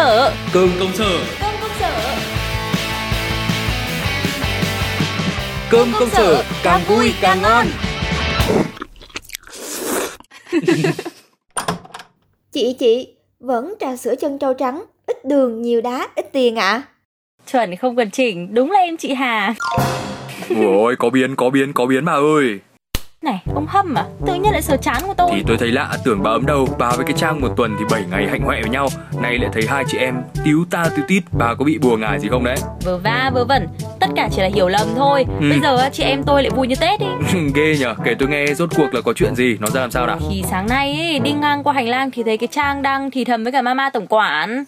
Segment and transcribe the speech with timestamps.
[0.00, 1.20] sở Cơm công sở.
[1.40, 2.16] Cơm công sở.
[5.70, 7.66] Cơm công sở càng vui càng ngon.
[12.52, 16.70] Chị chị, vẫn trà sữa chân trâu trắng, ít đường, nhiều đá, ít tiền ạ.
[16.70, 16.82] À?
[17.52, 19.54] Chuẩn không cần chỉnh, đúng là em chị Hà.
[20.56, 22.60] Ôi có biến có biến có biến bà ơi
[23.24, 25.30] Này, ông Hâm à, tự nhiên lại sờ chán của tôi.
[25.32, 27.84] Thì tôi thấy lạ tưởng bà ấm đâu Bà với cái trang một tuần thì
[27.90, 28.88] 7 ngày hạnh hoẹ với nhau.
[29.22, 32.20] Nay lại thấy hai chị em Tiếu ta tiếu tít Bà có bị bùa ngài
[32.20, 32.56] gì không đấy?
[32.84, 33.68] Vớ va vớ vẩn,
[34.00, 35.24] tất cả chỉ là hiểu lầm thôi.
[35.40, 35.50] Ừ.
[35.50, 37.06] Bây giờ á, chị em tôi lại vui như Tết đi
[37.54, 40.06] Ghê nhở Kể tôi nghe rốt cuộc là có chuyện gì Nó ra làm sao
[40.06, 40.18] nào?
[40.30, 43.24] Thì sáng nay ấy, đi ngang qua hành lang thì thấy cái Trang đang thì
[43.24, 44.64] thầm với cả mama tổng quản.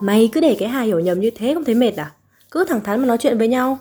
[0.00, 2.10] Mày cứ để cái Hà hiểu nhầm như thế không thấy mệt à?
[2.50, 3.78] Cứ thẳng thắn mà nói chuyện với nhau.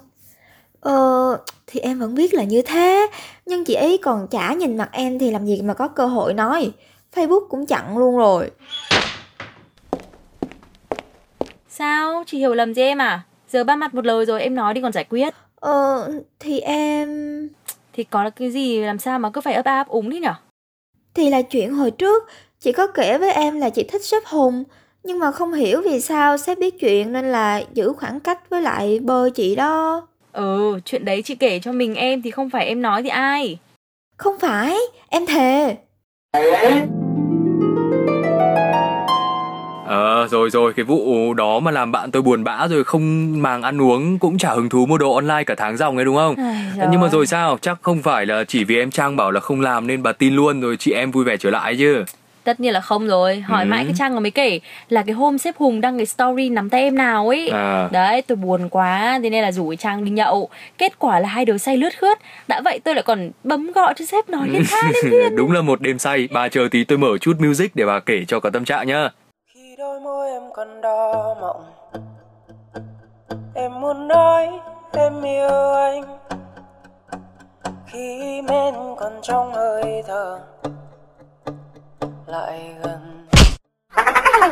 [0.85, 3.07] Ờ, thì em vẫn biết là như thế,
[3.45, 6.33] nhưng chị ấy còn chả nhìn mặt em thì làm gì mà có cơ hội
[6.33, 6.71] nói.
[7.15, 8.51] Facebook cũng chặn luôn rồi.
[11.69, 13.21] Sao, chị hiểu lầm gì em à?
[13.49, 15.33] Giờ ba mặt một lời rồi em nói đi còn giải quyết.
[15.55, 17.49] Ờ, thì em...
[17.93, 20.33] Thì có là cái gì làm sao mà cứ phải ấp áp úng thế nhở?
[21.13, 22.23] Thì là chuyện hồi trước,
[22.59, 24.63] chị có kể với em là chị thích sếp Hùng,
[25.03, 28.61] nhưng mà không hiểu vì sao sếp biết chuyện nên là giữ khoảng cách với
[28.61, 30.07] lại bơ chị đó.
[30.35, 33.57] Ừ, chuyện đấy chị kể cho mình em thì không phải em nói thì ai
[34.17, 34.75] Không phải,
[35.09, 35.77] em thề.
[39.87, 43.61] Ờ rồi rồi cái vụ đó mà làm bạn tôi buồn bã rồi không màng
[43.61, 46.35] ăn uống cũng chả hứng thú mua đồ online cả tháng dòng ấy đúng không?
[46.79, 47.57] Ai Nhưng mà rồi sao?
[47.61, 50.35] Chắc không phải là chỉ vì em Trang bảo là không làm nên bà tin
[50.35, 52.03] luôn rồi chị em vui vẻ trở lại chứ.
[52.45, 53.67] Tất nhiên là không rồi Hỏi Ừ.
[53.67, 56.69] mãi cái Trang nó mới kể Là cái hôm sếp Hùng đăng cái story nắm
[56.69, 57.89] tay em nào ấy À.
[57.91, 61.27] Đấy tôi buồn quá Thế nên là rủ cái Trang đi nhậu Kết quả là
[61.29, 64.47] hai đứa say lướt khướt Đã vậy tôi lại còn bấm gọi cho sếp nói
[64.49, 66.27] liên tha liên thiên Đúng là một đêm say.
[66.31, 69.09] Bà chờ tí tôi mở chút music để bà kể cho có tâm trạng nhá.
[69.53, 71.63] khi đôi môi em còn đỏ mộng
[73.55, 74.47] em muốn nói
[74.93, 76.03] em yêu anh
[77.87, 80.39] khi men còn trong hơi thở
[82.27, 82.99] lại gần.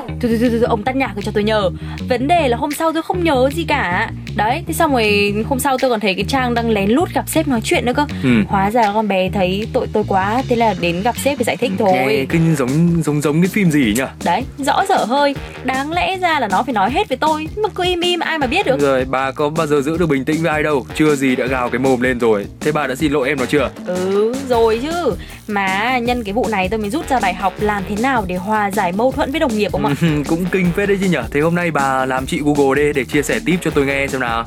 [0.08, 1.70] Thôi thôi thôi, thôi ông tắt nhạc rồi cho tôi nhớ
[2.10, 4.12] Vấn đề là hôm sau tôi không nhớ gì cả.
[4.36, 7.30] Đấy, thế xong rồi hôm sau tôi còn thấy cái Trang đang lén lút gặp
[7.30, 8.06] sếp nói chuyện nữa cơ.
[8.24, 8.30] Ừ.
[8.48, 11.58] Hóa ra con bé thấy tội tôi quá Thế là đến gặp sếp để giải
[11.58, 11.92] thích thôi.
[11.94, 14.04] Nghe như giống giống giống cái phim gì nhỉ?
[14.24, 15.36] Đấy, rõ dở hơi.
[15.64, 18.38] Đáng lẽ ra là nó phải nói hết với tôi Mà cứ im im ai
[18.38, 18.80] mà biết được.
[18.80, 20.86] Rồi bà có bao giờ giữ được bình tĩnh với ai đâu.
[20.96, 22.46] Chưa gì đã gào cái mồm lên rồi.
[22.60, 23.70] Thế bà đã xin lỗi em nó chưa?
[23.86, 25.16] Ừ, rồi chứ.
[25.48, 28.36] Mà nhân cái vụ này tôi mới rút ra bài học Làm thế nào để
[28.36, 29.94] hòa giải mâu thuẫn với đồng nghiệp không ạ.
[30.28, 33.04] Cũng kinh phết đấy chứ nhở Thế hôm nay bà làm chị Google đi Để
[33.04, 34.46] chia sẻ tip cho tôi nghe xem nào?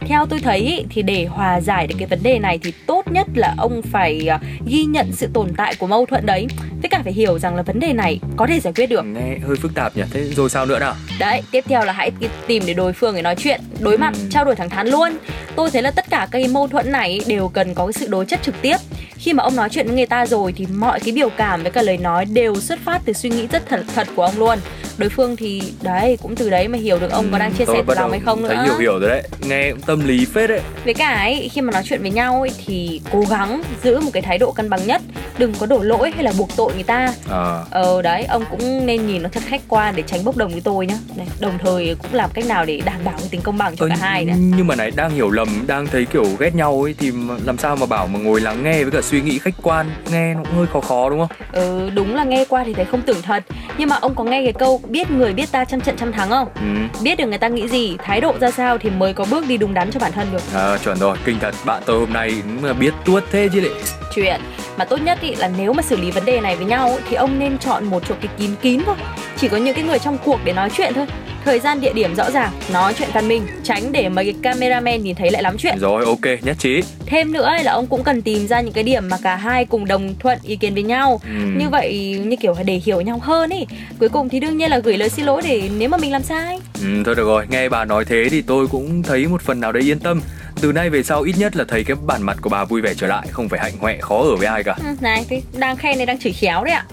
[0.00, 3.02] Theo tôi thấy ý, thì để hòa giải được cái vấn đề này thì tốt
[3.10, 6.46] nhất là ông phải à, ghi nhận sự tồn tại của mâu thuẫn đấy.
[6.82, 9.04] Với cả phải hiểu rằng là vấn đề này có thể giải quyết được.
[9.04, 10.02] Nghe hơi phức tạp nhỉ?
[10.10, 10.94] Thế rồi sao nữa nào?
[11.18, 12.10] Đấy, tiếp theo là hãy
[12.46, 15.16] tìm để đối phương để nói chuyện Đối mặt, trao đổi thẳng thắn luôn.
[15.56, 18.06] Tôi thấy là tất cả các cái mâu thuẫn này đều cần có cái sự
[18.08, 18.76] đối chất trực tiếp
[19.18, 21.70] khi mà ông nói chuyện với người ta rồi thì mọi cái biểu cảm với
[21.70, 24.58] cả lời nói đều xuất phát từ suy nghĩ rất thật thật của ông luôn.
[24.98, 27.82] Đối phương thì đấy, cũng từ đấy mà hiểu được ông có đang chia sẻ
[27.86, 28.48] từ lòng hay không nữa.
[28.48, 29.22] Thấy hiểu hiểu rồi đấy.
[29.40, 30.60] Nghe cũng tâm lý phết đấy.
[30.84, 34.10] Với cả ấy, khi mà nói chuyện với nhau ấy, thì cố gắng giữ một
[34.12, 35.02] cái thái độ cân bằng nhất.
[35.38, 37.14] Đừng có đổ lỗi hay là buộc tội người ta.
[37.30, 37.64] À.
[37.70, 40.60] Ờ đấy, ông cũng nên nhìn nó thật khách quan để tránh bốc đồng với
[40.60, 40.98] tôi nhá.
[41.16, 43.86] Đấy, Đồng thời cũng làm cách nào để đảm bảo cái tính công bằng cho
[43.86, 46.82] Ơ, cả hai nữa Nhưng mà này đang hiểu lầm Đang thấy kiểu ghét nhau
[46.82, 47.12] ấy Thì
[47.44, 50.34] làm sao mà bảo mà ngồi lắng nghe với cả suy nghĩ khách quan Nghe
[50.34, 51.28] nó cũng hơi khó khó đúng không?
[51.52, 53.42] Ừ, đúng là nghe qua thì thấy không tưởng thật.
[53.78, 56.30] Nhưng mà ông có nghe cái câu biết người biết ta trăm trận trăm thắng
[56.30, 56.48] không?
[56.54, 57.00] ừ.
[57.02, 59.56] Biết được người ta nghĩ gì, thái độ ra sao thì mới có bước đi
[59.56, 60.42] đúng đắn cho bản thân được.
[60.54, 63.70] À, Chuẩn rồi, kinh thật Bạn tôi hôm nay cũng biết tuốt thế chứ lại
[64.14, 64.40] chuyện
[64.76, 67.16] mà tốt nhất ý là nếu mà xử lý vấn đề này với nhau thì
[67.16, 68.94] ông nên chọn một chỗ cái kín kín thôi.
[69.36, 71.06] Chỉ có những cái người trong cuộc để nói chuyện thôi
[71.46, 75.02] thời gian địa điểm rõ ràng nói chuyện căn minh tránh để mấy cái cameraman
[75.02, 75.78] nhìn thấy lại lắm chuyện.
[75.78, 76.82] Rồi ok, nhất trí.
[77.06, 79.64] Thêm nữa ấy là ông cũng cần tìm ra những cái điểm mà cả hai
[79.64, 81.20] cùng đồng thuận ý kiến với nhau.
[81.24, 81.30] Ừ.
[81.58, 83.66] như vậy như kiểu để hiểu nhau hơn ý.
[84.00, 86.22] Cuối cùng thì đương nhiên là gửi lời xin lỗi để nếu mà mình làm
[86.22, 86.58] sai.
[86.80, 89.72] Ừ, thôi được rồi, nghe bà nói thế thì tôi cũng thấy một phần nào
[89.72, 90.20] đấy yên tâm.
[90.60, 92.94] Từ nay về sau ít nhất là thấy cái bản mặt của bà vui vẻ
[92.96, 94.76] trở lại Không phải hạnh hoẹ khó ở với ai cả.
[94.84, 96.84] Ừ, này thì đang khen này đang chửi khéo đấy ạ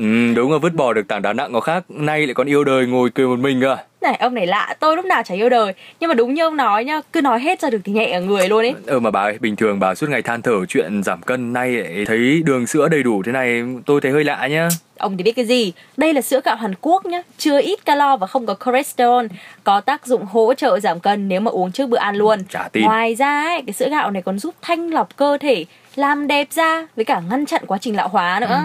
[0.00, 1.84] Ừ, đúng là vứt bỏ được tảng đá nặng có khác.
[1.88, 4.96] Nay lại còn yêu đời ngồi cười một mình cơ Này ông này lạ, tôi
[4.96, 5.72] lúc nào chả yêu đời.
[6.00, 8.20] Nhưng mà đúng như ông nói nhá, cứ nói hết ra được thì nhẹ ở
[8.20, 8.74] người luôn ấy.
[8.86, 11.70] Ờ mà bà ơi, bình thường bà suốt ngày than thở chuyện giảm cân nay
[11.70, 14.68] lại thấy đường sữa đầy đủ thế này tôi thấy hơi lạ nhá.
[14.98, 15.72] Ông thì biết cái gì?
[15.96, 19.26] Đây là sữa gạo Hàn Quốc nhá Chưa ít calo và không có cholesterol.
[19.64, 22.38] Có tác dụng hỗ trợ giảm cân nếu mà uống trước bữa ăn luôn.
[22.50, 22.84] Chả tin.
[22.84, 25.64] Ngoài ra ấy, cái sữa gạo này còn giúp thanh lọc cơ thể
[25.96, 28.60] Làm đẹp da Với cả ngăn chặn quá trình lão hóa nữa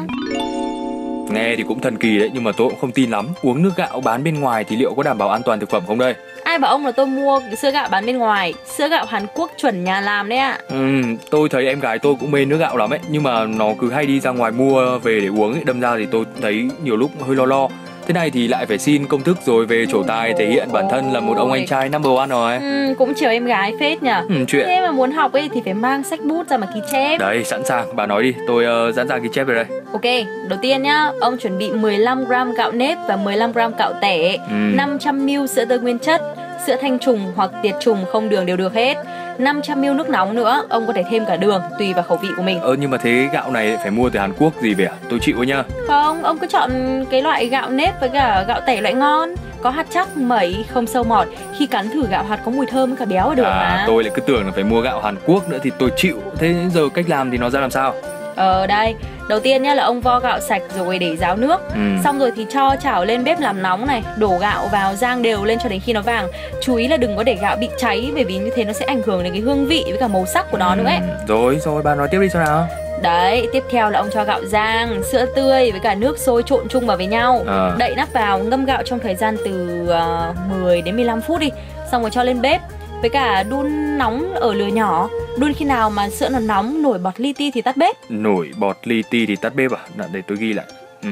[1.30, 3.28] Nghe thì cũng thần kỳ đấy nhưng mà tôi cũng không tin lắm.
[3.42, 5.84] Uống nước gạo bán bên ngoài thì liệu có đảm bảo an toàn thực phẩm
[5.88, 6.16] không đây?
[6.44, 8.54] Ai bảo ông là tôi mua cái sữa gạo bán bên ngoài?
[8.78, 10.58] Sữa gạo Hàn Quốc chuẩn nhà làm đấy ạ.
[10.70, 13.66] Ừ, tôi thấy em gái tôi cũng mê nước gạo lắm ấy nhưng mà nó
[13.80, 16.70] cứ hay đi ra ngoài mua về để uống ấy đâm ra thì tôi thấy
[16.84, 17.68] nhiều lúc hơi lo lo.
[18.08, 20.86] Thế này thì lại phải xin công thức rồi về trổ tài thể hiện bản
[20.92, 22.58] thân là một ông anh trai number one rồi.
[22.58, 24.66] Ừ, Cũng chiều em gái phết nhỉ ừ, chuyện.
[24.68, 27.18] Thế mà muốn học ấy thì phải mang sách bút ra mà ghi chép.
[27.20, 27.96] Đấy sẵn sàng.
[27.96, 30.04] Bà nói đi tôi uh, sẵn sàng ghi chép rồi đây Ok,
[30.50, 34.38] đầu tiên nhá, ông chuẩn bị 15 gram gạo nếp và 15 gram gạo tẻ,
[34.50, 34.54] Ừ.
[34.76, 36.22] 500 ml sữa tươi nguyên chất,
[36.68, 38.98] sữa thanh trùng hoặc tiệt trùng không đường đều được hết.
[39.38, 42.28] 500 ml nước nóng nữa, ông có thể thêm cả đường tùy vào khẩu vị
[42.38, 42.60] của mình.
[42.60, 45.44] ờ nhưng mà thế gạo này phải mua từ Hàn Quốc gì à tôi chịu
[45.44, 46.72] nhá Không, ông cứ chọn
[47.12, 49.30] cái loại gạo nếp với cả gạo tẻ loại ngon,
[49.62, 51.28] có hạt chắc, mẩy, không sâu mọt.
[51.58, 53.84] Khi cắn thử gạo hạt có mùi thơm với cả béo ở đường à mà.
[53.88, 56.56] tôi lại cứ tưởng là phải mua gạo Hàn Quốc nữa thì tôi chịu thế
[56.74, 57.94] giờ cách làm thì nó ra làm sao
[58.36, 58.96] Ờ đây,
[59.28, 61.62] đầu tiên nhá là ông vo gạo sạch rồi để ráo nước.
[61.74, 61.80] Ừ.
[62.04, 65.46] Xong rồi thì cho chảo lên bếp làm nóng này Đổ gạo vào rang đều
[65.46, 66.28] lên cho đến khi nó vàng.
[66.62, 68.86] Chú ý là đừng có để gạo bị cháy Bởi vì như thế nó sẽ
[68.86, 70.98] ảnh hưởng đến cái hương vị với cả màu sắc của nó nữa ấy.
[70.98, 72.68] Ừ, rồi rồi bà nói tiếp đi xem nào.
[73.02, 76.68] Đấy, tiếp theo là ông cho gạo rang, sữa tươi với cả nước sôi trộn
[76.70, 77.44] chung vào với nhau.
[77.46, 77.76] Ờ.
[77.80, 81.50] Đậy nắp vào, ngâm gạo trong thời gian từ uh, 10 đến 15 phút đi.
[81.92, 82.62] Xong rồi cho lên bếp.
[83.02, 86.98] Với cả đun nóng ở lửa nhỏ Đun khi nào mà sữa nó nóng nổi
[86.98, 87.96] bọt li ti thì tắt bếp.
[88.10, 89.80] Nổi bọt li ti thì tắt bếp à?
[89.96, 90.66] Đợi, để tôi ghi lại.
[91.04, 91.10] Ừ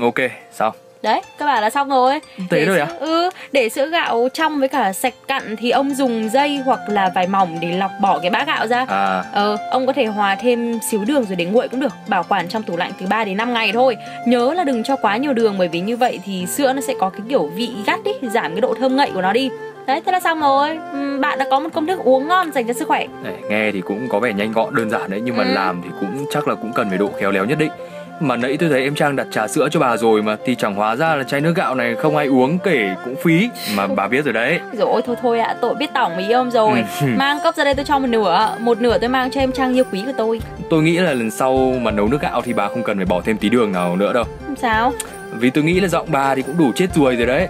[0.00, 0.14] ok
[0.52, 0.74] xong.
[1.02, 2.20] Đấy, các bạn là xong rồi.
[2.38, 2.96] Thế Để rồi sữa- à?
[3.00, 7.10] Ừ, để sữa gạo trong với cả sạch cặn thì ông dùng dây hoặc là
[7.14, 8.86] vải mỏng để lọc bỏ cái bã gạo ra.
[8.88, 9.24] À.
[9.32, 11.92] Ờ, ông có thể hòa thêm xíu đường rồi để nguội cũng được.
[12.08, 13.96] Bảo quản trong tủ lạnh từ 3 đến 5 ngày thôi.
[14.26, 16.94] Nhớ là đừng cho quá nhiều đường bởi vì như vậy thì sữa nó sẽ
[17.00, 19.50] có cái kiểu vị gắt ý Giảm cái độ thơm ngậy của nó đi
[19.86, 20.78] Đấy, thế là xong rồi.
[20.92, 23.06] Ừm, Bạn đã có một công thức uống ngon dành cho sức khỏe.
[23.24, 25.52] Này, nghe thì cũng có vẻ nhanh gọn đơn giản đấy nhưng mà Ừ.
[25.54, 27.70] làm thì cũng chắc là cũng cần phải độ khéo léo nhất định.
[28.20, 30.74] Mà nãy tôi thấy em Trang đặt trà sữa cho bà rồi mà thì chẳng
[30.74, 34.08] hóa ra là chai nước gạo này không ai uống kể cũng phí mà bà
[34.08, 34.60] biết rồi đấy.
[34.72, 36.84] Rồi ôi thôi thôi ạ, tôi biết tổng với ông rồi.
[37.00, 37.06] Ừ.
[37.16, 38.54] Mang cốc ra đây tôi cho một nửa.
[38.60, 40.40] Một nửa tôi mang cho em Trang yêu quý của tôi.
[40.70, 43.20] Tôi nghĩ là lần sau mà nấu nước gạo thì bà không cần phải bỏ
[43.20, 44.24] thêm tí đường nào nữa đâu.
[44.46, 44.92] Không sao.
[45.32, 47.48] Vì tôi nghĩ là giọng bà thì cũng đủ chết ruồi rồi đấy